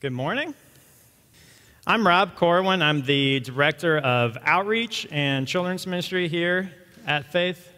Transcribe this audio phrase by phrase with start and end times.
[0.00, 0.54] Good morning.
[1.84, 2.82] I'm Rob Corwin.
[2.82, 6.70] I'm the Director of Outreach and Children's Ministry here
[7.04, 7.68] at Faith.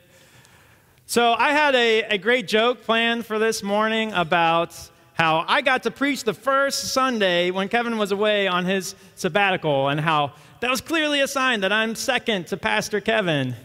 [1.06, 4.78] So, I had a, a great joke planned for this morning about
[5.14, 9.88] how I got to preach the first Sunday when Kevin was away on his sabbatical,
[9.88, 13.56] and how that was clearly a sign that I'm second to Pastor Kevin.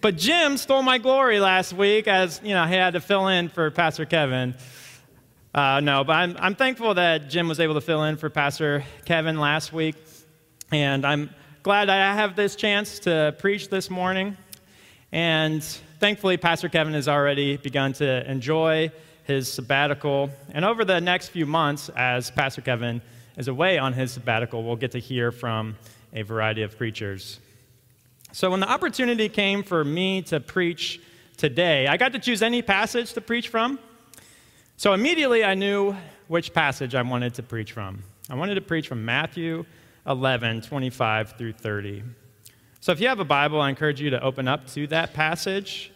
[0.00, 3.48] But Jim stole my glory last week as, you know, he had to fill in
[3.48, 4.56] for Pastor Kevin.
[5.54, 8.84] Uh, no, but I'm, I'm thankful that Jim was able to fill in for Pastor
[9.06, 9.96] Kevin last week.
[10.70, 11.30] And I'm
[11.62, 14.36] glad I have this chance to preach this morning.
[15.10, 15.64] And
[16.00, 18.92] thankfully, Pastor Kevin has already begun to enjoy
[19.24, 20.28] his sabbatical.
[20.50, 23.00] And over the next few months, as Pastor Kevin
[23.38, 25.76] is away on his sabbatical, we'll get to hear from
[26.12, 27.40] a variety of preachers.
[28.32, 31.00] So, when the opportunity came for me to preach
[31.38, 33.78] today, I got to choose any passage to preach from.
[34.78, 35.96] So immediately I knew
[36.28, 38.04] which passage I wanted to preach from.
[38.30, 39.64] I wanted to preach from Matthew
[40.06, 42.04] 11, 25 through 30.
[42.78, 45.90] So if you have a Bible, I encourage you to open up to that passage.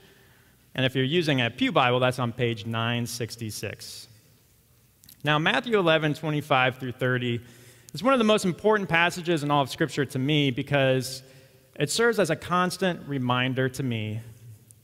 [0.74, 4.08] And if you're using a Pew Bible, that's on page 966.
[5.22, 7.40] Now, Matthew 11, 25 through 30
[7.94, 11.22] is one of the most important passages in all of Scripture to me because
[11.78, 14.22] it serves as a constant reminder to me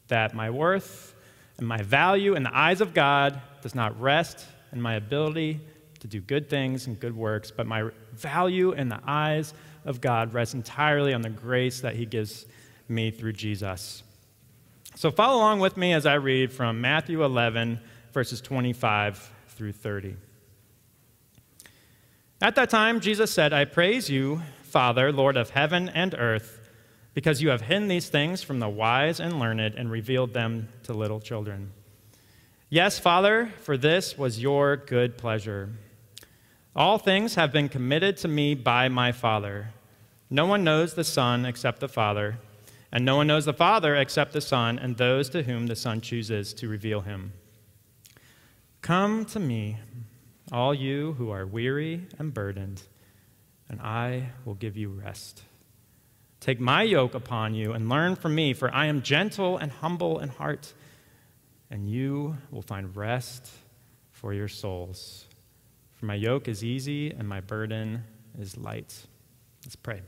[0.06, 1.16] that my worth
[1.58, 5.60] and my value in the eyes of God does not rest in my ability
[6.00, 9.52] to do good things and good works, but my value in the eyes
[9.84, 12.46] of God rests entirely on the grace that He gives
[12.88, 14.02] me through Jesus.
[14.94, 17.80] So follow along with me as I read from Matthew 11,
[18.12, 20.16] verses 25 through 30.
[22.40, 26.57] At that time, Jesus said, I praise you, Father, Lord of heaven and earth,
[27.14, 30.92] because you have hidden these things from the wise and learned and revealed them to
[30.92, 31.72] little children.
[32.70, 35.70] Yes, Father, for this was your good pleasure.
[36.76, 39.70] All things have been committed to me by my Father.
[40.30, 42.38] No one knows the Son except the Father,
[42.92, 46.00] and no one knows the Father except the Son and those to whom the Son
[46.00, 47.32] chooses to reveal him.
[48.82, 49.78] Come to me,
[50.52, 52.82] all you who are weary and burdened,
[53.68, 55.42] and I will give you rest.
[56.40, 60.20] Take my yoke upon you and learn from me, for I am gentle and humble
[60.20, 60.72] in heart
[61.70, 63.50] and you will find rest
[64.10, 65.26] for your souls.
[65.94, 68.04] For my yoke is easy and my burden
[68.38, 69.06] is light.
[69.64, 70.00] Let's pray.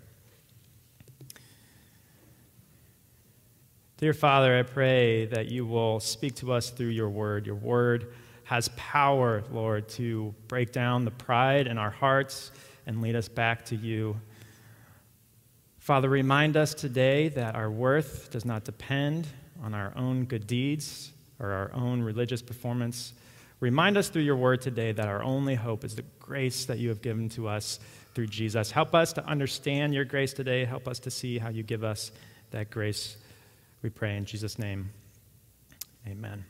[3.99, 7.45] Dear Father, I pray that you will speak to us through your word.
[7.45, 8.15] Your word
[8.45, 12.51] has power, Lord, to break down the pride in our hearts
[12.87, 14.19] and lead us back to you.
[15.91, 19.27] Father, remind us today that our worth does not depend
[19.61, 23.13] on our own good deeds, or our own religious performance.
[23.59, 26.91] Remind us through your word today that our only hope is the grace that you
[26.91, 27.81] have given to us
[28.15, 28.71] through Jesus.
[28.71, 30.65] Help us to understand your grace today.
[30.65, 32.13] Help us to see how you give us
[32.53, 33.17] that grace.
[33.83, 34.91] We pray in Jesus' name.
[36.07, 36.45] Amen.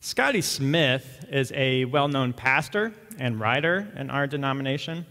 [0.00, 5.06] Scotty Smith is a well known pastor and writer in our denomination.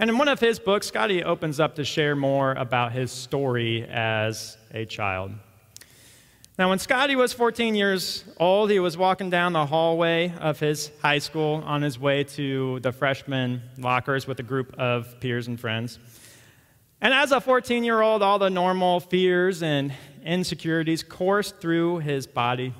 [0.00, 3.84] And in one of his books, Scotty opens up to share more about his story
[3.90, 5.32] as a child.
[6.56, 10.92] Now, when Scotty was 14 years old, he was walking down the hallway of his
[11.02, 15.58] high school on his way to the freshman lockers with a group of peers and
[15.58, 15.98] friends.
[17.00, 19.92] And as a 14 year old, all the normal fears and
[20.24, 22.72] insecurities coursed through his body.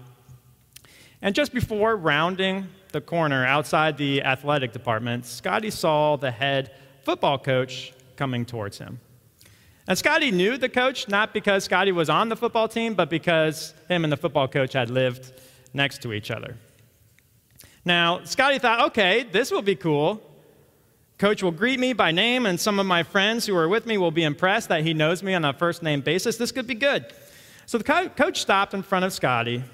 [1.21, 6.71] And just before rounding the corner outside the athletic department, Scotty saw the head
[7.09, 9.01] football coach coming towards him.
[9.87, 13.73] And Scotty knew the coach, not because Scotty was on the football team, but because
[13.89, 15.33] him and the football coach had lived
[15.73, 16.59] next to each other.
[17.83, 20.21] Now, Scotty thought, okay, this will be cool.
[21.17, 23.97] Coach will greet me by name, and some of my friends who are with me
[23.97, 26.37] will be impressed that he knows me on a first name basis.
[26.37, 27.07] This could be good.
[27.65, 29.65] So the co- coach stopped in front of Scotty,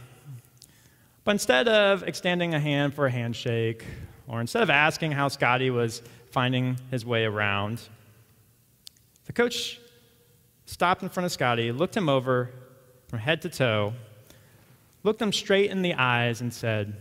[1.25, 3.85] but instead of extending a hand for a handshake,
[4.29, 6.01] or instead of asking how Scotty was
[6.35, 7.81] finding his way around,
[9.27, 9.79] the coach
[10.67, 12.51] stopped in front of Scotty, looked him over
[13.07, 13.93] from head to toe,
[15.05, 16.97] looked him straight in the eyes, and said,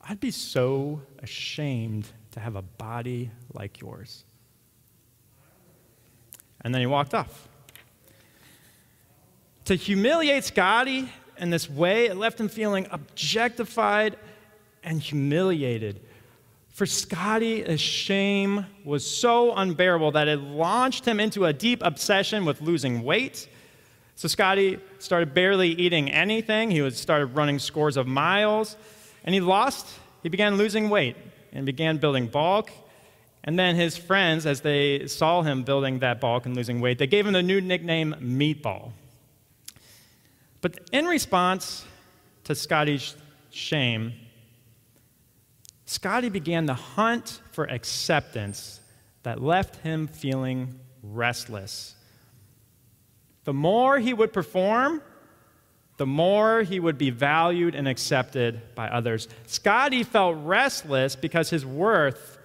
[0.00, 4.22] I'd be so ashamed to have a body like yours.
[6.60, 7.48] And then he walked off.
[9.64, 14.16] To humiliate Scotty in this way, it left him feeling objectified
[14.84, 16.00] and humiliated.
[16.80, 22.46] For Scotty, the shame was so unbearable that it launched him into a deep obsession
[22.46, 23.50] with losing weight.
[24.16, 26.70] So Scotty started barely eating anything.
[26.70, 28.78] He was started running scores of miles.
[29.24, 29.88] and he lost,
[30.22, 31.18] he began losing weight
[31.52, 32.70] and began building bulk.
[33.44, 37.06] And then his friends, as they saw him building that bulk and losing weight, they
[37.06, 38.92] gave him the new nickname Meatball.
[40.62, 41.84] But in response
[42.44, 43.16] to Scotty's
[43.50, 44.14] shame,
[45.90, 48.78] Scotty began the hunt for acceptance
[49.24, 51.96] that left him feeling restless.
[53.42, 55.02] The more he would perform,
[55.96, 59.26] the more he would be valued and accepted by others.
[59.48, 62.38] Scotty felt restless because his worth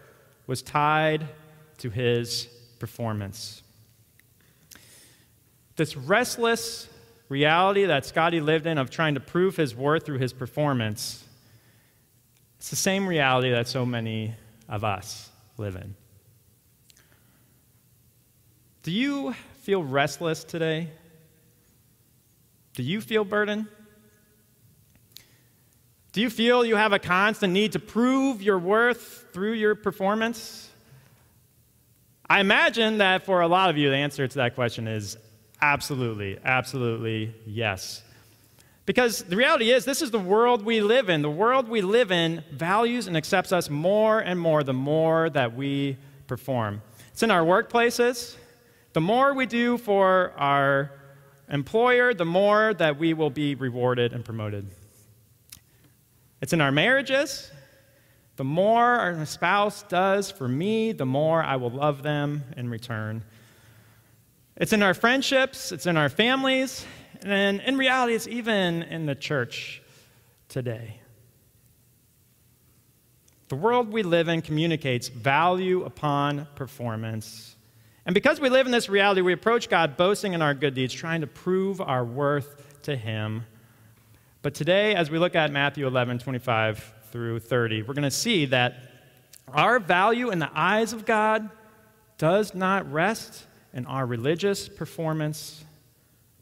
[0.47, 1.27] was tied
[1.77, 2.47] to his
[2.79, 3.61] performance.
[5.75, 6.89] This restless
[7.29, 11.24] reality that Scotty lived in of trying to prove his worth through his performance,
[12.65, 14.33] it's the same reality that so many
[14.67, 15.29] of us
[15.59, 15.93] live in.
[18.81, 20.89] Do you feel restless today?
[22.73, 23.67] Do you feel burdened?
[26.11, 30.67] Do you feel you have a constant need to prove your worth through your performance?
[32.27, 35.19] I imagine that for a lot of you, the answer to that question is
[35.61, 38.01] absolutely, absolutely yes.
[38.85, 41.21] Because the reality is, this is the world we live in.
[41.23, 45.55] The world we live in values and accepts us more and more the more that
[45.55, 45.97] we
[46.27, 46.81] perform.
[47.11, 48.35] It's in our workplaces.
[48.93, 50.91] The more we do for our
[51.49, 54.67] employer, the more that we will be rewarded and promoted.
[56.41, 57.51] It's in our marriages.
[58.35, 63.23] The more our spouse does for me, the more I will love them in return.
[64.57, 66.85] It's in our friendships, it's in our families,
[67.25, 69.81] and in reality, it's even in the church
[70.47, 70.99] today.
[73.49, 77.55] The world we live in communicates value upon performance
[78.05, 80.93] and because we live in this reality, we approach God boasting in our good deeds,
[80.93, 83.45] trying to prove our worth to Him.
[84.43, 88.45] But today, as we look at Matthew 11, 25 through 30, we're going to see
[88.45, 88.75] that
[89.47, 91.49] our value in the eyes of God
[92.19, 95.65] does not rest in our religious performance,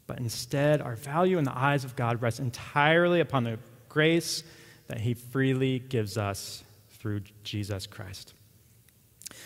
[0.06, 3.58] but instead, our value in the eyes of God rests entirely upon the
[3.88, 4.44] grace
[4.86, 8.34] that He freely gives us through Jesus Christ.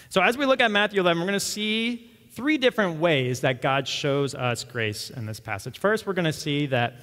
[0.08, 3.62] So, as we look at Matthew 11, we're going to see three different ways that
[3.62, 5.78] God shows us grace in this passage.
[5.78, 6.94] First, we're going to see that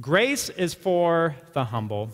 [0.00, 2.10] grace is for the humble.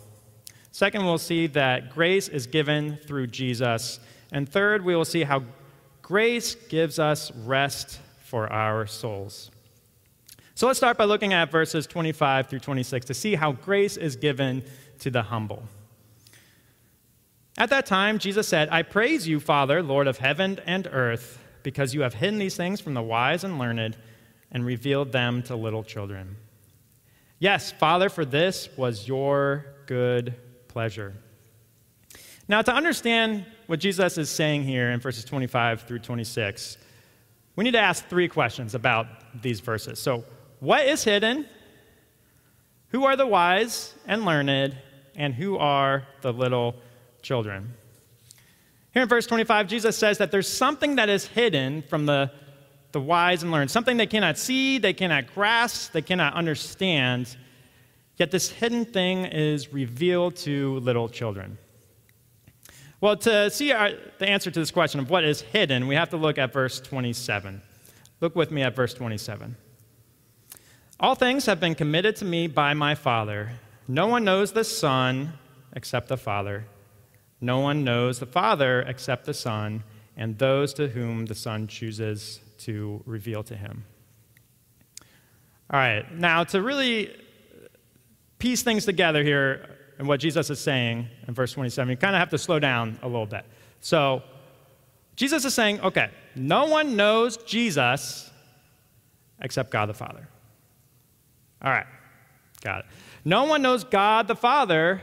[0.72, 4.00] Second, we'll see that grace is given through Jesus.
[4.32, 5.44] And third, we will see how
[6.02, 9.50] grace gives us rest for our souls.
[10.56, 14.16] So let's start by looking at verses 25 through 26 to see how grace is
[14.16, 14.64] given
[15.00, 15.62] to the humble.
[17.58, 21.92] At that time, Jesus said, I praise you, Father, Lord of heaven and earth, because
[21.92, 23.98] you have hidden these things from the wise and learned
[24.50, 26.36] and revealed them to little children.
[27.38, 30.36] Yes, Father, for this was your good
[30.68, 31.12] pleasure.
[32.48, 36.78] Now, to understand what Jesus is saying here in verses 25 through 26,
[37.56, 39.06] we need to ask three questions about
[39.42, 40.00] these verses.
[40.00, 40.24] So,
[40.60, 41.46] what is hidden?
[42.88, 44.76] Who are the wise and learned?
[45.14, 46.76] And who are the little
[47.26, 47.74] children.
[48.92, 52.30] Here in verse 25, Jesus says that there's something that is hidden from the,
[52.92, 57.36] the wise and learned, something they cannot see, they cannot grasp, they cannot understand.
[58.16, 61.58] Yet this hidden thing is revealed to little children.
[63.00, 66.08] Well, to see our, the answer to this question of what is hidden, we have
[66.10, 67.60] to look at verse 27.
[68.20, 69.56] Look with me at verse 27.
[70.98, 73.50] All things have been committed to me by my Father.
[73.86, 75.34] No one knows the Son
[75.74, 76.66] except the Father
[77.40, 79.84] no one knows the Father except the Son,
[80.16, 83.84] and those to whom the Son chooses to reveal to him.
[85.70, 87.14] All right, now to really
[88.38, 92.20] piece things together here and what Jesus is saying in verse 27, you kind of
[92.20, 93.44] have to slow down a little bit.
[93.80, 94.22] So,
[95.16, 98.30] Jesus is saying, okay, no one knows Jesus
[99.40, 100.28] except God the Father.
[101.66, 101.86] All right,
[102.62, 102.86] got it.
[103.24, 105.02] No one knows God the Father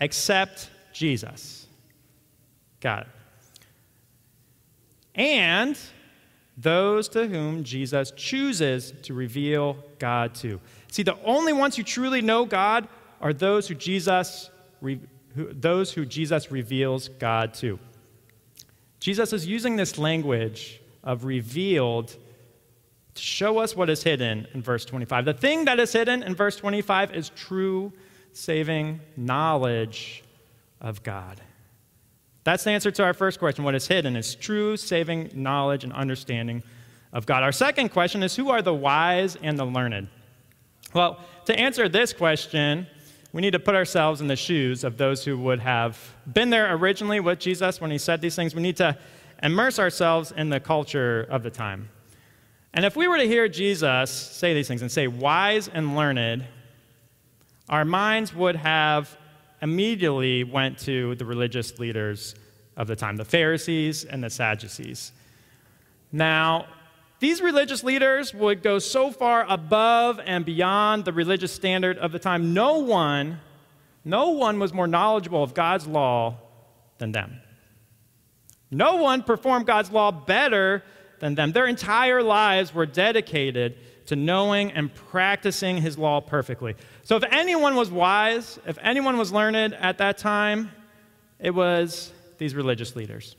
[0.00, 1.68] except Jesus.
[2.80, 3.08] Got it.
[5.14, 5.78] And
[6.58, 10.60] those to whom Jesus chooses to reveal God to.
[10.90, 12.88] See, the only ones who truly know God
[13.20, 14.98] are those who Jesus, who,
[15.36, 17.78] those who Jesus reveals God to.
[18.98, 22.16] Jesus is using this language of revealed
[23.14, 25.24] show us what is hidden in verse 25.
[25.24, 27.92] The thing that is hidden in verse 25 is true
[28.32, 30.24] saving knowledge
[30.80, 31.40] of God.
[32.44, 35.92] That's the answer to our first question what is hidden is true saving knowledge and
[35.92, 36.62] understanding
[37.12, 37.42] of God.
[37.42, 40.08] Our second question is who are the wise and the learned?
[40.94, 42.86] Well, to answer this question,
[43.32, 45.98] we need to put ourselves in the shoes of those who would have
[46.32, 48.54] been there originally with Jesus when he said these things.
[48.54, 48.96] We need to
[49.42, 51.88] immerse ourselves in the culture of the time.
[52.74, 56.44] And if we were to hear Jesus say these things and say wise and learned,
[57.68, 59.16] our minds would have
[59.60, 62.34] immediately went to the religious leaders
[62.76, 65.12] of the time, the Pharisees and the Sadducees.
[66.10, 66.66] Now,
[67.20, 72.18] these religious leaders would go so far above and beyond the religious standard of the
[72.18, 72.52] time.
[72.52, 73.38] No one,
[74.04, 76.38] no one was more knowledgeable of God's law
[76.98, 77.40] than them.
[78.72, 80.82] No one performed God's law better
[81.22, 81.52] than them.
[81.52, 86.74] Their entire lives were dedicated to knowing and practicing his law perfectly.
[87.04, 90.72] So if anyone was wise, if anyone was learned at that time,
[91.38, 93.36] it was these religious leaders.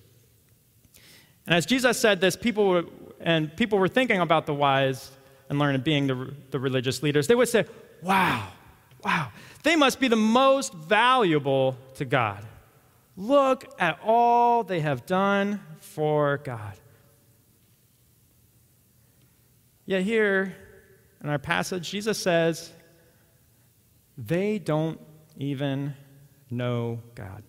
[1.46, 2.86] And as Jesus said this, people were,
[3.20, 5.12] and people were thinking about the wise
[5.50, 7.66] and learned being the, the religious leaders, they would say,
[8.02, 8.48] Wow,
[9.04, 9.30] wow,
[9.63, 12.46] they must be the most valuable to God.
[13.18, 16.78] Look at all they have done for God.
[19.86, 20.56] Yet here
[21.22, 22.72] in our passage, Jesus says,
[24.18, 25.00] they don't
[25.38, 25.96] even
[26.50, 27.44] know God.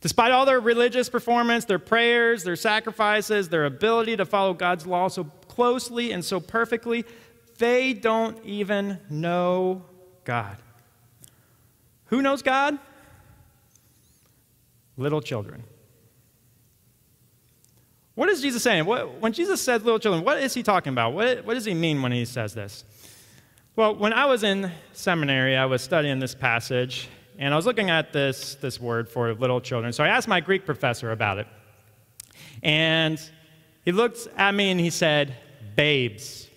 [0.00, 5.08] Despite all their religious performance, their prayers, their sacrifices, their ability to follow God's law
[5.08, 7.04] so closely and so perfectly,
[7.58, 9.82] they don't even know
[10.24, 10.56] God.
[12.06, 12.78] Who knows God?
[14.96, 15.64] Little children.
[18.14, 18.84] What is Jesus saying?
[18.84, 21.14] What, when Jesus says little children, what is he talking about?
[21.14, 22.84] What, what does he mean when he says this?
[23.76, 27.90] Well, when I was in seminary, I was studying this passage, and I was looking
[27.90, 29.92] at this, this word for little children.
[29.92, 31.48] So I asked my Greek professor about it.
[32.62, 33.20] And
[33.84, 35.34] he looked at me and he said,
[35.74, 36.48] babes.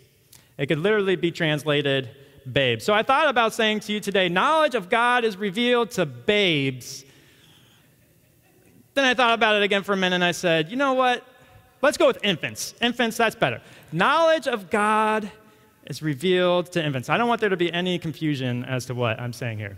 [0.59, 2.11] It could literally be translated
[2.51, 2.85] babes.
[2.85, 7.03] So I thought about saying to you today, knowledge of God is revealed to babes.
[8.93, 11.25] Then I thought about it again for a minute and I said, you know what?
[11.81, 12.73] Let's go with infants.
[12.81, 13.61] Infants, that's better.
[13.91, 15.31] Knowledge of God
[15.85, 17.09] is revealed to infants.
[17.09, 19.77] I don't want there to be any confusion as to what I'm saying here.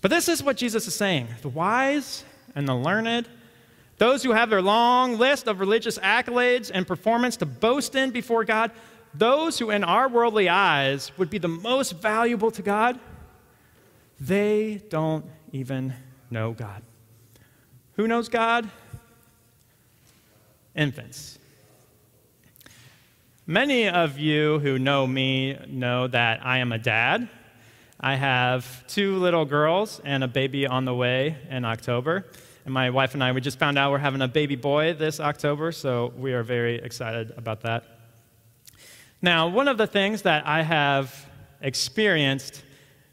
[0.00, 3.28] But this is what Jesus is saying the wise and the learned,
[3.98, 8.44] those who have their long list of religious accolades and performance to boast in before
[8.44, 8.72] God,
[9.14, 12.98] those who in our worldly eyes would be the most valuable to God,
[14.20, 15.94] they don't even
[16.30, 16.82] know God.
[17.94, 18.68] Who knows God?
[20.74, 21.38] Infants.
[23.46, 27.28] Many of you who know me know that I am a dad.
[28.00, 32.26] I have two little girls and a baby on the way in October.
[32.64, 35.20] And my wife and I, we just found out we're having a baby boy this
[35.20, 37.84] October, so we are very excited about that.
[39.20, 41.26] Now, one of the things that I have
[41.60, 42.62] experienced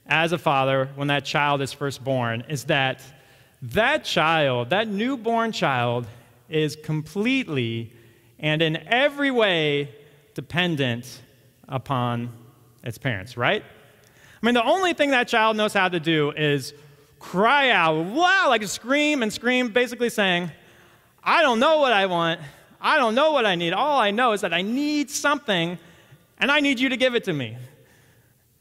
[0.05, 3.01] as a father when that child is first born is that
[3.61, 6.07] that child, that newborn child,
[6.49, 7.93] is completely
[8.39, 9.93] and in every way
[10.33, 11.21] dependent
[11.67, 12.31] upon
[12.83, 13.63] its parents, right?
[14.41, 16.73] I mean, the only thing that child knows how to do is
[17.19, 20.51] cry out, wow, like a scream and scream, basically saying,
[21.23, 22.39] I don't know what I want.
[22.79, 23.73] I don't know what I need.
[23.73, 25.77] All I know is that I need something,
[26.39, 27.57] and I need you to give it to me.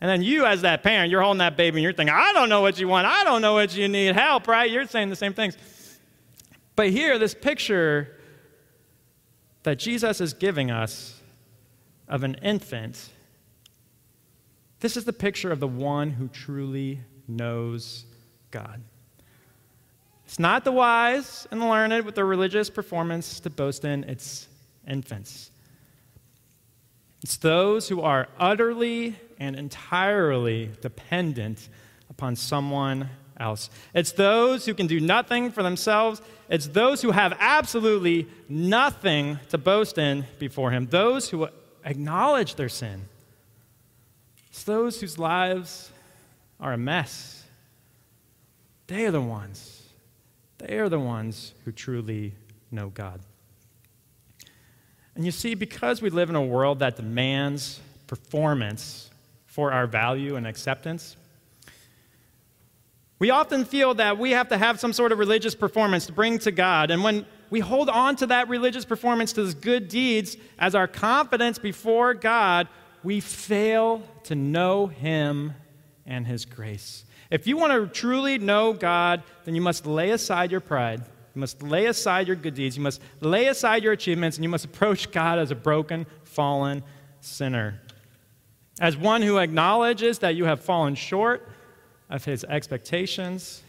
[0.01, 2.49] And then you, as that parent, you're holding that baby and you're thinking, I don't
[2.49, 3.07] know what you want.
[3.07, 4.15] I don't know what you need.
[4.15, 4.71] Help, right?
[4.71, 5.57] You're saying the same things.
[6.79, 8.17] But here, this picture
[9.65, 11.21] that Jesus is giving us
[12.07, 13.11] of an infant
[14.79, 18.05] this is the picture of the one who truly knows
[18.53, 18.81] God.
[20.25, 24.47] It's not the wise and the learned with their religious performance to boast in, it's
[24.87, 25.51] infants.
[27.25, 31.71] It's those who are utterly and entirely dependent
[32.09, 33.71] upon someone else.
[33.95, 36.21] It's those who can do nothing for themselves.
[36.49, 40.87] It's those who have absolutely nothing to boast in before Him.
[40.87, 41.49] Those who
[41.85, 43.03] acknowledge their sin
[44.59, 45.93] it's those whose lives
[46.59, 47.45] are a mess.
[48.89, 49.85] They are the ones.
[50.59, 52.35] They are the ones who truly
[52.73, 53.21] know God.
[55.15, 57.79] And you see, because we live in a world that demands
[58.09, 59.11] performance
[59.47, 61.17] for our value and acceptance,
[63.19, 66.39] we often feel that we have to have some sort of religious performance to bring
[66.41, 66.91] to God.
[66.91, 70.87] And when we hold on to that religious performance, to those good deeds, as our
[70.87, 72.69] confidence before God,
[73.03, 75.55] we fail to know Him
[76.07, 77.05] and His grace.
[77.31, 81.01] If you want to truly know God, then you must lay aside your pride.
[81.35, 82.77] You must lay aside your good deeds.
[82.77, 86.83] You must lay aside your achievements, and you must approach God as a broken, fallen
[87.21, 87.81] sinner.
[88.81, 91.49] as one who acknowledges that you have fallen short
[92.11, 93.63] of his expectations,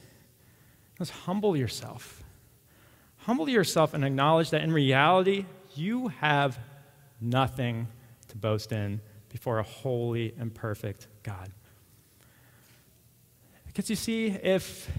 [0.97, 2.23] just humble yourself.
[3.17, 6.57] Humble yourself and acknowledge that in reality, you have
[7.21, 7.87] nothing
[8.29, 11.51] to boast in before a holy and perfect God.
[13.67, 14.89] Because you see, if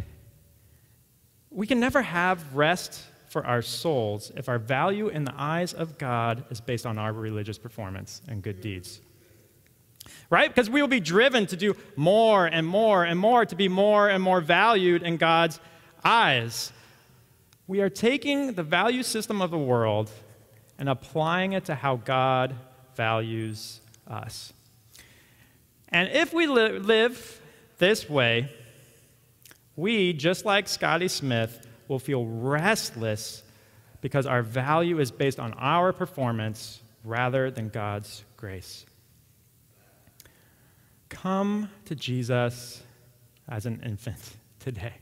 [1.50, 5.96] we can never have rest for our souls if our value in the eyes of
[5.98, 9.00] God is based on our religious performance and good deeds.
[10.28, 10.48] Right?
[10.48, 14.08] Because we will be driven to do more and more and more, to be more
[14.08, 15.60] and more valued in God's
[16.04, 16.72] eyes.
[17.66, 20.10] We are taking the value system of the world
[20.78, 22.54] and applying it to how God
[22.96, 24.52] values us.
[25.88, 27.40] And if we li- live
[27.78, 28.48] this way,
[29.76, 33.42] we, just like Scotty Smith, will feel restless
[34.00, 38.86] because our value is based on our performance rather than God's grace.
[41.10, 42.82] Come to Jesus
[43.48, 44.94] as an infant today.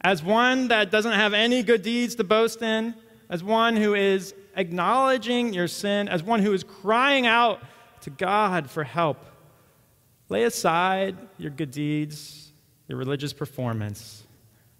[0.00, 2.94] As one that doesn't have any good deeds to boast in,
[3.28, 7.60] as one who is acknowledging your sin, as one who is crying out
[8.02, 9.24] to God for help.
[10.28, 12.50] Lay aside your good deeds,
[12.86, 14.24] your religious performance,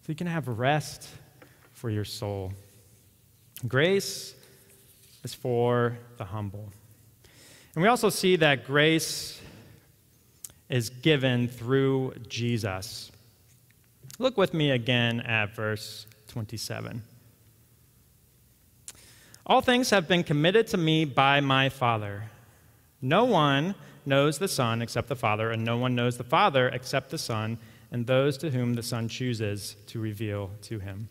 [0.03, 1.09] so you can have rest
[1.73, 2.53] for your soul.
[3.67, 4.35] Grace
[5.25, 6.71] is for the humble.
[7.75, 9.41] And we also see that grace
[10.69, 13.11] is given through Jesus.
[14.19, 17.03] Look with me again at verse 27.
[19.47, 22.25] All things have been committed to me by my Father.
[23.01, 27.11] No one knows the Son except the Father, and no one knows the Father except
[27.11, 27.59] the Son,
[27.91, 31.09] and those to whom the Son chooses to reveal to him.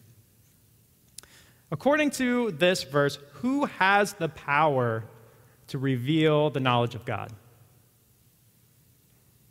[1.72, 5.04] According to this verse, who has the power
[5.68, 7.32] to reveal the knowledge of God?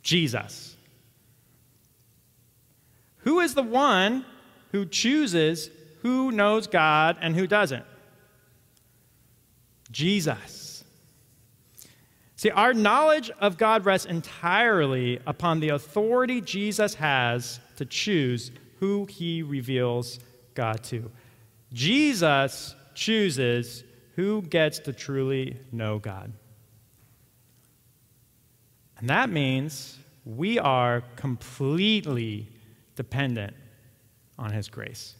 [0.07, 0.77] Jesus.
[3.17, 4.23] Who is the one
[4.71, 5.69] who chooses
[6.01, 7.83] who knows God and who doesn't?
[9.91, 10.85] Jesus.
[12.37, 19.07] See, our knowledge of God rests entirely upon the authority Jesus has to choose who
[19.07, 20.19] he reveals
[20.53, 21.11] God to.
[21.73, 23.83] Jesus chooses
[24.15, 26.31] who gets to truly know God.
[28.99, 32.47] And that means we are completely
[32.95, 33.53] dependent
[34.37, 35.15] on His grace.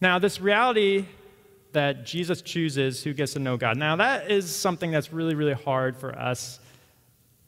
[0.00, 1.06] Now, this reality
[1.72, 5.52] that Jesus chooses who gets to know God, now that is something that's really, really
[5.52, 6.60] hard for us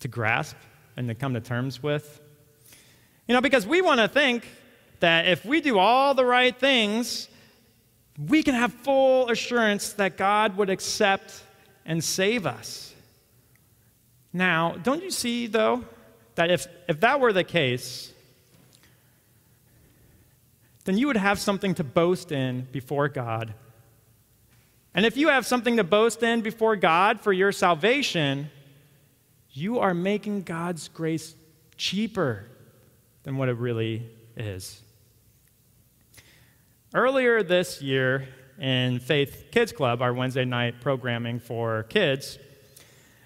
[0.00, 0.57] to grasp
[0.96, 2.20] and to come to terms with.
[3.26, 4.46] You know, because we want to think
[5.00, 7.28] that if we do all the right things,
[8.18, 11.42] we can have full assurance that God would accept
[11.85, 12.93] and save us.
[14.36, 15.84] Now, don't you see, though,
[16.34, 18.12] that if, if that were the case,
[20.84, 23.54] then you would have something to boast in before God.
[24.92, 28.50] And if you have something to boast in before God for your salvation,
[29.52, 31.36] you are making God's grace
[31.76, 32.46] cheaper
[33.22, 34.02] than what it really
[34.36, 34.82] is.
[36.92, 42.38] Earlier this year in Faith Kids Club, our Wednesday night programming for kids,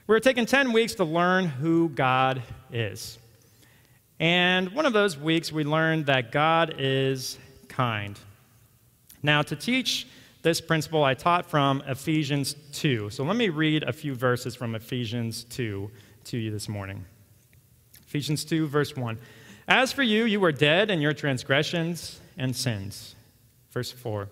[0.08, 2.42] we're taking 10 weeks to learn who God
[2.72, 3.18] is.
[4.18, 8.18] And one of those weeks, we learned that God is kind.
[9.22, 10.06] Now, to teach
[10.40, 13.10] this principle, I taught from Ephesians 2.
[13.10, 15.90] So let me read a few verses from Ephesians 2
[16.24, 17.04] to you this morning.
[18.06, 19.18] Ephesians 2, verse 1.
[19.68, 23.14] As for you, you were dead in your transgressions and sins.
[23.72, 24.30] Verse 4.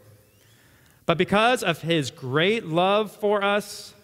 [1.04, 3.92] But because of his great love for us,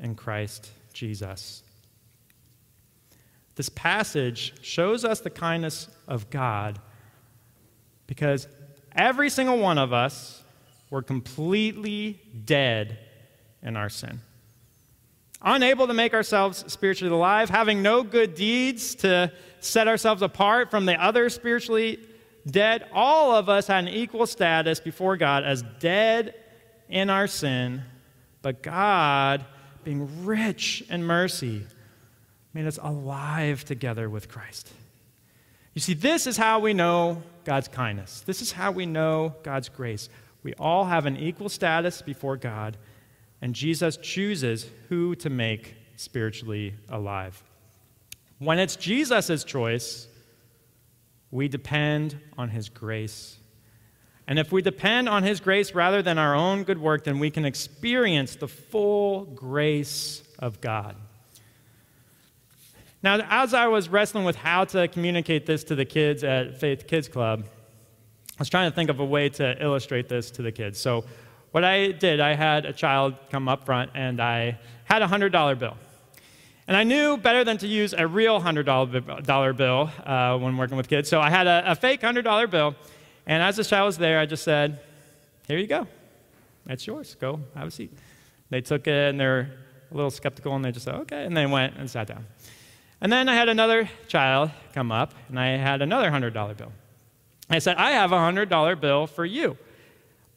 [0.00, 1.62] in Christ Jesus.
[3.54, 6.78] This passage shows us the kindness of God
[8.06, 8.48] because
[8.92, 10.42] every single one of us
[10.88, 12.98] were completely dead
[13.62, 14.20] in our sin.
[15.42, 20.86] Unable to make ourselves spiritually alive, having no good deeds to set ourselves apart from
[20.86, 21.98] the other spiritually
[22.46, 26.34] dead, all of us had an equal status before God as dead
[26.88, 27.82] in our sin,
[28.42, 29.44] but God
[29.84, 31.66] being rich in mercy,
[32.52, 34.70] made us alive together with Christ.
[35.74, 38.22] You see, this is how we know God's kindness.
[38.22, 40.08] This is how we know God's grace.
[40.42, 42.76] We all have an equal status before God,
[43.40, 47.42] and Jesus chooses who to make spiritually alive.
[48.38, 50.08] When it's Jesus' choice,
[51.30, 53.36] we depend on his grace.
[54.26, 57.30] And if we depend on his grace rather than our own good work, then we
[57.30, 60.96] can experience the full grace of God.
[63.02, 66.86] Now, as I was wrestling with how to communicate this to the kids at Faith
[66.86, 70.52] Kids Club, I was trying to think of a way to illustrate this to the
[70.52, 70.78] kids.
[70.78, 71.04] So,
[71.50, 75.58] what I did, I had a child come up front and I had a $100
[75.58, 75.76] bill.
[76.68, 80.88] And I knew better than to use a real $100 bill uh, when working with
[80.88, 81.08] kids.
[81.08, 82.76] So I had a, a fake $100 bill.
[83.26, 84.80] And as the child was there, I just said,
[85.46, 85.86] Here you go.
[86.66, 87.16] That's yours.
[87.20, 87.92] Go have a seat.
[88.50, 89.50] They took it and they're
[89.90, 91.24] a little skeptical and they just said, Okay.
[91.24, 92.26] And they went and sat down.
[93.00, 96.72] And then I had another child come up and I had another $100 bill.
[97.48, 99.56] I said, I have a $100 bill for you.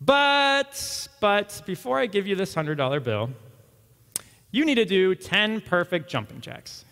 [0.01, 3.29] But, but before I give you this $100 bill,
[4.51, 6.85] you need to do 10 perfect jumping jacks.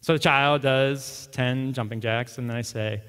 [0.00, 3.02] So the child does 10 jumping jacks, and then I say,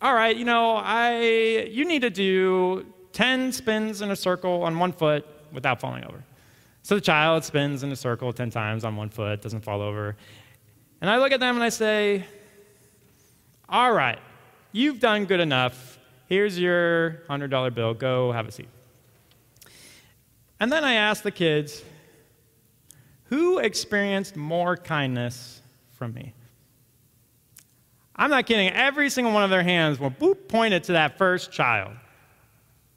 [0.00, 4.78] All right, you know, I, you need to do 10 spins in a circle on
[4.78, 6.22] one foot without falling over.
[6.82, 10.16] So the child spins in a circle 10 times on one foot, doesn't fall over.
[11.00, 12.24] And I look at them and I say,
[13.68, 14.20] All right,
[14.72, 15.98] you've done good enough.
[16.26, 17.94] Here's your $100 bill.
[17.94, 18.68] Go have a seat.
[20.60, 21.82] And then I ask the kids,
[23.24, 25.60] who experienced more kindness
[25.92, 26.32] from me?
[28.18, 28.70] I'm not kidding.
[28.70, 31.92] Every single one of their hands were boop, pointed to that first child.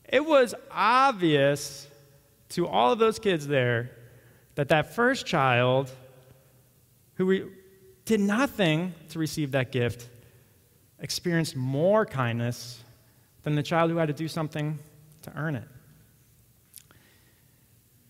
[0.10, 1.88] It was obvious
[2.50, 3.92] to all of those kids there
[4.56, 5.92] that that first child
[7.14, 7.46] who re-
[8.06, 10.10] did nothing to receive that gift
[11.00, 12.84] experienced more kindness
[13.44, 14.80] than the child who had to do something
[15.22, 15.68] to earn it.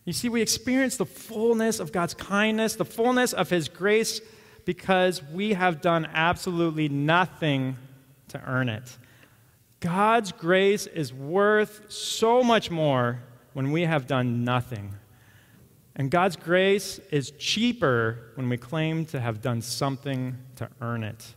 [0.06, 4.19] You see, we experience the fullness of God's kindness, the fullness of His grace,
[4.65, 7.78] because we have done absolutely nothing
[8.30, 8.97] to earn it.
[9.80, 13.19] God's grace is worth so much more
[13.54, 14.93] when we have done nothing.
[15.95, 21.36] And God's grace is cheaper when we claim to have done something to earn it.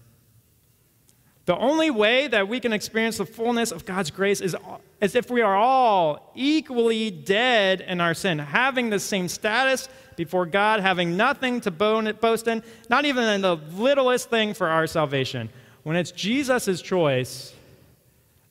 [1.47, 4.57] The only way that we can experience the fullness of God's grace is
[5.01, 10.47] as if we are all equally dead in our sin, having the same status before
[10.47, 15.51] God, having nothing to boast in, not even in the littlest thing for our salvation.
[15.83, 17.53] When it's Jesus' choice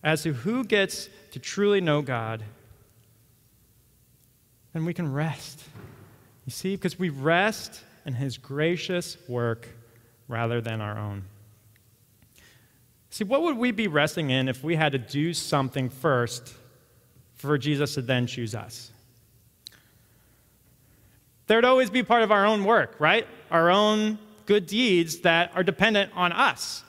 [0.04, 2.44] as to who gets to truly know God,
[4.74, 5.64] then we can rest.
[6.46, 9.68] You see, because we rest in His gracious work
[10.28, 11.24] rather than our own.
[13.14, 16.52] See, what would we be resting in if we had to do something first
[17.36, 18.92] for Jesus to then choose us?
[21.46, 23.28] There'd always be part of our own work, right?
[23.52, 26.84] Our own good deeds that are dependent on us.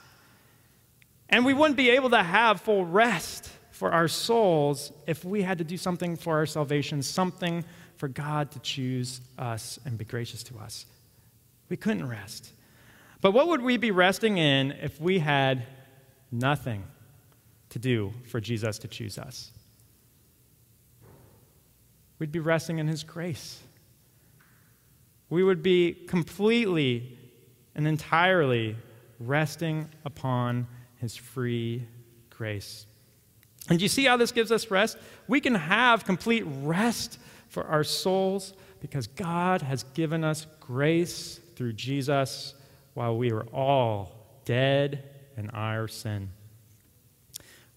[1.29, 5.59] And we wouldn't be able to have full rest for our souls if we had
[5.59, 10.43] to do something for our salvation, something for God to choose us and be gracious
[10.45, 10.87] to us.
[11.69, 12.49] We couldn't rest.
[13.21, 15.67] But what would we be resting in if we had
[16.35, 16.85] nothing
[17.71, 19.51] to do for Jesus to choose us.
[22.19, 23.61] We'd be resting in His grace.
[25.31, 27.19] We would be completely
[27.75, 28.77] and entirely
[29.19, 30.67] resting upon
[30.97, 31.87] His free
[32.31, 32.87] grace.
[33.69, 34.99] And you see how this gives us rest?
[35.27, 37.19] We can have complete rest
[37.49, 42.55] for our souls because God has given us grace through Jesus
[42.93, 44.13] while we were all
[44.45, 46.31] dead and our sin.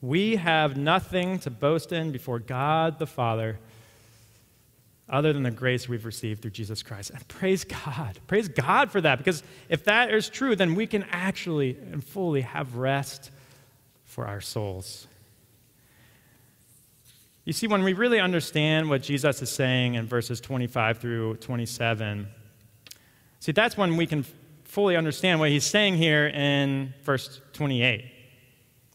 [0.02, 3.60] We have nothing to boast in before God the Father
[5.10, 7.12] other than the grace we've received through Jesus Christ.
[7.12, 8.20] And praise God.
[8.28, 12.42] Praise God for that, because if that is true, then we can actually and fully
[12.42, 13.32] have rest
[14.04, 15.08] for our souls.
[17.46, 22.28] You see, when we really understand what Jesus is saying in verses 25 through 27,
[23.40, 24.26] see, that's when we can
[24.78, 28.06] fully understand what he's saying here in verse 28.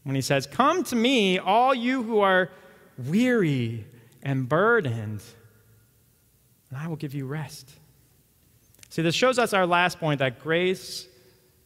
[0.04, 2.52] When he says, Come to me, all you who are
[2.96, 3.84] weary
[4.22, 5.24] and burdened,
[6.70, 7.68] and I will give you rest.
[8.90, 11.08] See, this shows us our last point that grace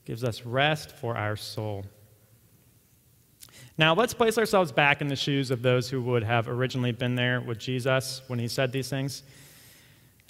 [0.06, 1.84] gives us rest for our soul.
[3.76, 7.16] Now, let's place ourselves back in the shoes of those who would have originally been
[7.16, 9.24] there with Jesus when he said these things.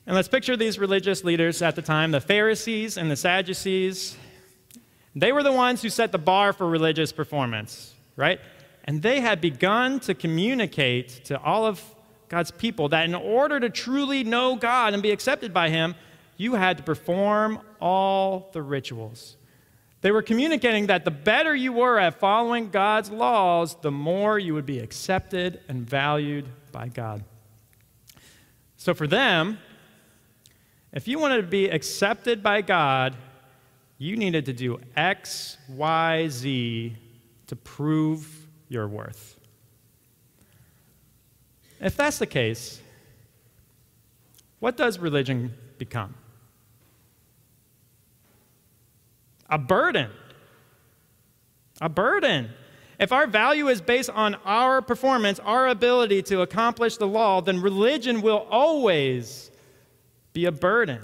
[0.07, 4.17] And let's picture these religious leaders at the time the Pharisees and the Sadducees.
[5.17, 8.39] They were the ones who set the bar for religious performance, right?
[8.85, 11.83] And they had begun to communicate to all of
[12.29, 15.97] God's people that in order to truly know God and be accepted by Him,
[16.37, 19.37] you had to perform all the rituals.
[20.03, 24.55] They were communicating that the better you were at following God's laws, the more you
[24.55, 27.25] would be accepted and valued by God.
[28.77, 29.59] So for them,
[30.97, 33.15] if you wanted to be accepted by God,
[33.99, 36.97] you needed to do X, Y, Z
[37.49, 39.39] to prove your worth.
[41.83, 42.81] If that's the case,
[44.59, 46.15] what does religion become?
[49.51, 50.11] A burden.
[51.83, 52.49] A burden.
[52.99, 57.61] If our value is based on our performance, our ability to accomplish the law, then
[57.61, 59.51] religion will always
[60.37, 61.01] be a burden.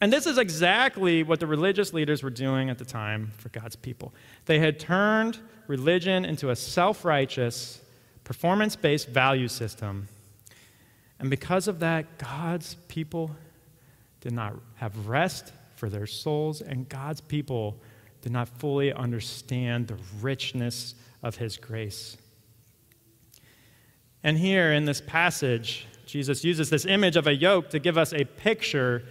[0.00, 3.74] And this is exactly what the religious leaders were doing at the time for God's
[3.74, 4.14] people.
[4.46, 7.80] They had turned religion into a self righteous,
[8.22, 10.06] performance based value system.
[11.18, 13.32] And because of that, God's people
[14.20, 17.76] did not have rest for their souls, and God's people
[18.22, 22.16] did not fully understand the richness of His grace.
[24.22, 28.12] And here in this passage, Jesus uses this image of a yoke to give us
[28.12, 29.04] a picture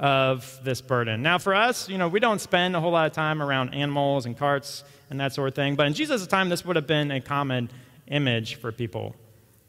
[0.00, 1.22] of this burden.
[1.22, 4.26] Now, for us, you know, we don't spend a whole lot of time around animals
[4.26, 7.10] and carts and that sort of thing, but in Jesus' time, this would have been
[7.10, 7.68] a common
[8.06, 9.14] image for people.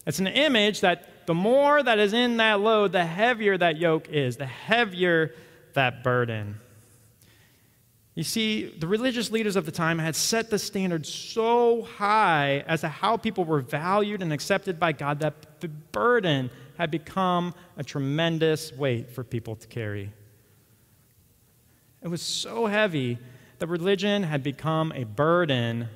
[0.05, 4.07] It's an image that the more that is in that load, the heavier that yoke
[4.09, 5.33] is, the heavier
[5.73, 6.55] that burden.
[8.15, 12.81] You see, the religious leaders of the time had set the standard so high as
[12.81, 17.83] to how people were valued and accepted by God that the burden had become a
[17.83, 20.11] tremendous weight for people to carry.
[22.01, 23.17] It was so heavy
[23.59, 25.89] that religion had become a burden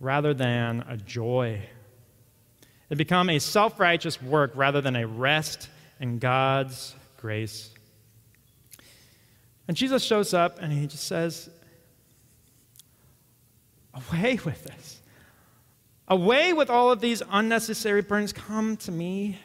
[0.00, 1.60] rather than a joy.
[1.62, 5.68] It had become a self righteous work rather than a rest
[6.00, 7.70] in God's grace.
[9.68, 11.48] And Jesus shows up and he just says,
[13.94, 14.99] Away with this.
[16.10, 18.32] Away with all of these unnecessary burdens.
[18.32, 19.38] Come to me.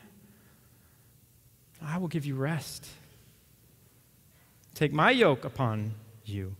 [1.81, 2.87] I will give you rest.
[4.73, 5.93] Take my yoke upon
[6.25, 6.55] you.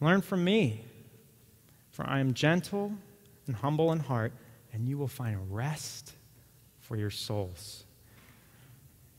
[0.00, 0.80] Learn from me,
[1.92, 2.92] for I am gentle
[3.46, 4.32] and humble in heart,
[4.72, 6.12] and you will find rest
[6.80, 7.84] for your souls.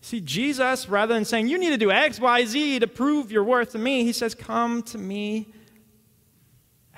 [0.01, 3.43] See, Jesus, rather than saying, you need to do X, Y, Z to prove your
[3.43, 5.47] worth to me, he says, come to me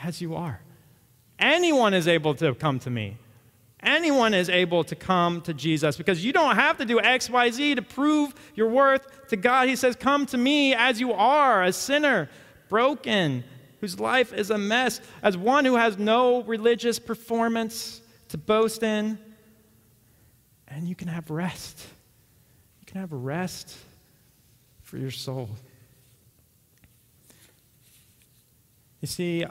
[0.01, 0.59] as you are.
[1.43, 3.17] Anyone is able to come to me.
[3.81, 7.51] Anyone is able to come to Jesus because you don't have to do X, Y,
[7.51, 9.67] Z to prove your worth to God.
[9.67, 12.29] He says, Come to me as you are, a sinner,
[12.69, 13.43] broken,
[13.81, 19.19] whose life is a mess, as one who has no religious performance to boast in,
[20.69, 21.85] and you can have rest.
[22.79, 23.75] You can have rest
[24.81, 25.49] for your soul.
[29.01, 29.45] You see,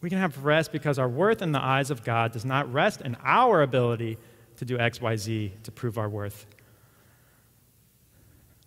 [0.00, 3.00] we can have rest because our worth in the eyes of God does not rest
[3.00, 4.18] in our ability
[4.56, 6.46] to do X, Y, Z to prove our worth.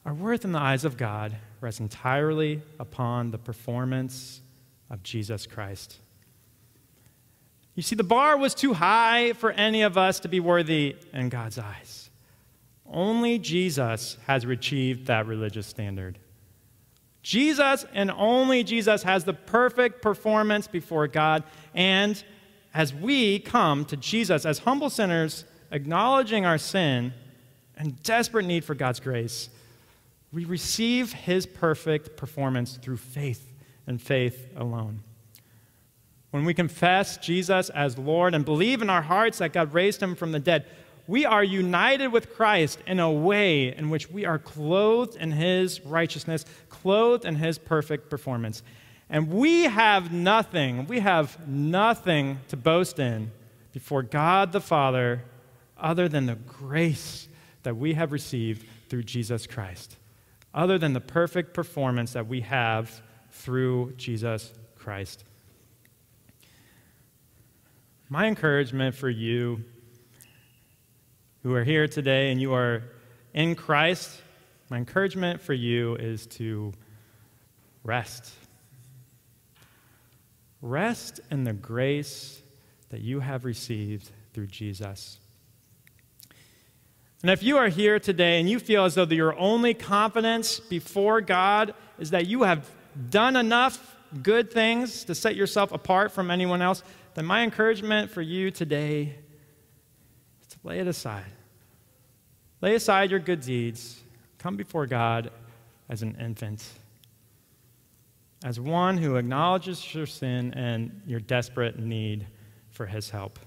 [0.06, 4.41] Our worth in the eyes of God rests entirely upon the performance
[4.89, 5.98] of Jesus Christ.
[7.76, 11.30] You see, the bar was too high for any of us to be worthy in
[11.30, 12.10] God's eyes.
[12.86, 16.20] Only Jesus has achieved that religious standard.
[17.23, 21.43] Jesus and only Jesus has the perfect performance before God.
[21.73, 22.21] And
[22.73, 27.13] as we come to Jesus as humble sinners, acknowledging our sin
[27.77, 29.49] and desperate need for God's grace,
[30.34, 33.51] we receive his perfect performance through faith
[33.86, 35.01] and faith alone.
[36.31, 40.15] When we confess Jesus as Lord and believe in our hearts that God raised him
[40.15, 40.65] from the dead,
[41.12, 45.82] we are united with Christ in a way in which we are clothed in his
[45.82, 48.63] righteousness, clothed in his perfect performance.
[49.10, 53.30] And we have nothing, we have nothing to boast in
[53.74, 55.26] before God the Father
[55.78, 57.28] other than the grace
[57.63, 59.97] that we have received through Jesus Christ,
[60.54, 65.26] other than the perfect performance that we have through Jesus Christ.
[68.08, 69.65] My encouragement for you
[71.43, 72.84] who are here today and you are
[73.34, 74.21] in Christ,
[74.69, 76.73] my encouragement for you is to
[77.84, 78.32] rest.
[80.62, 82.41] Rest in the grace
[82.89, 85.19] that you have received through Jesus.
[87.23, 91.21] And if you are here today and you feel as though your only confidence before
[91.21, 92.69] God is that you have
[93.10, 98.21] done enough good things to set yourself apart from anyone else, then my encouragement for
[98.21, 99.15] you today
[100.63, 101.32] lay it aside.
[102.62, 104.02] Lay aside your good deeds.
[104.38, 105.32] Come before God
[105.89, 106.63] as an infant,
[108.43, 112.26] as one who acknowledges your sin and your desperate need
[112.69, 113.39] for his help.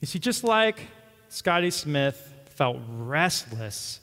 [0.00, 0.86] You see, just like
[1.28, 4.00] Scotty Smith felt restless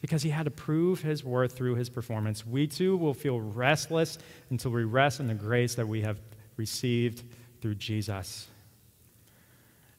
[0.00, 2.46] because he had to prove his worth through his performance.
[2.46, 4.18] We too will feel restless
[4.50, 6.18] until we rest in the grace that we have
[6.56, 7.24] received
[7.60, 8.46] through Jesus.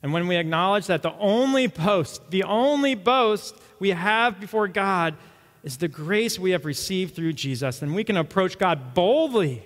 [0.06, 5.16] And when we acknowledge that the only boast, the only boast we have before God
[5.64, 9.64] is the grace we have received through Jesus, then we can approach God boldly.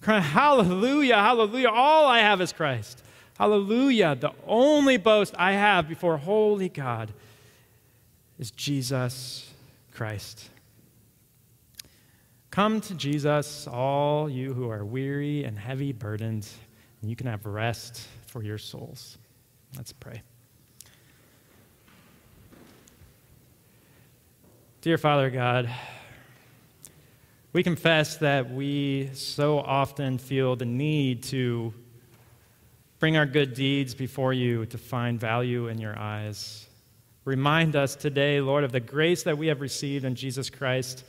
[0.00, 1.68] Crying, hallelujah, hallelujah.
[1.68, 3.02] All I have is Christ.
[3.38, 4.14] Hallelujah.
[4.14, 7.12] The only boast I have before holy God
[8.38, 9.52] is Jesus
[9.92, 10.48] Christ.
[12.50, 16.48] Come to Jesus, all you who are weary and heavy burdened,
[17.02, 19.18] and you can have rest for your souls.
[19.76, 20.22] Let's pray.
[24.80, 25.70] Dear Father God,
[27.52, 31.74] we confess that we so often feel the need to
[33.00, 36.66] Bring our good deeds before you to find value in your eyes.
[37.24, 41.02] Remind us today, Lord, of the grace that we have received in Jesus Christ.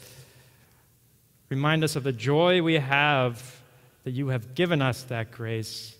[1.49, 3.59] Remind us of the joy we have
[4.05, 5.93] that you have given us that grace,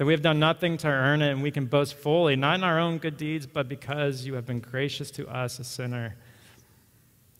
[0.00, 2.64] that we have done nothing to earn it and we can boast fully, not in
[2.64, 6.16] our own good deeds, but because you have been gracious to us, a sinner.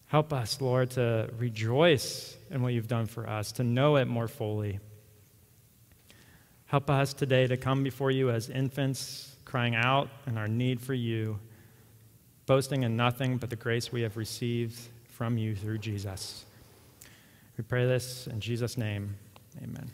[0.09, 4.29] Help us, Lord, to rejoice in what you've done for us, to know it more
[4.29, 4.79] fully.
[6.66, 10.92] Help us today to come before you as infants, crying out in our need for
[10.92, 11.38] you,
[12.44, 16.44] boasting in nothing but the grace we have received from you through Jesus.
[17.57, 19.16] We pray this in Jesus' name.
[19.62, 19.90] Amen.